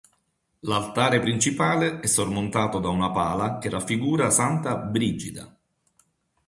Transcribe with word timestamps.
L'altare 0.61 1.19
principale 1.19 1.99
è 1.99 2.07
sormontato 2.07 2.79
da 2.79 2.89
una 2.89 3.11
pala 3.11 3.59
che 3.59 3.69
raffigura 3.69 4.31
Santa 4.31 4.75
Brigida. 4.75 5.55